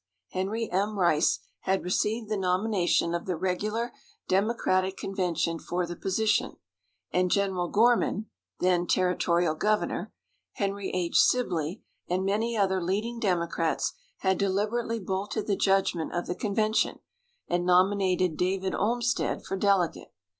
[0.31, 0.97] Henry M.
[0.97, 3.93] Rice had received the nomination of the regular
[4.27, 6.55] Democratic convention for the position,
[7.13, 8.25] and General Gorman
[8.59, 10.11] (then territorial governor),
[10.53, 11.19] Henry H.
[11.19, 16.97] Sibley and many other leading Democrats had deliberately bolted the judgment of the convention,
[17.47, 20.11] and nominated David Olmsted for delegate.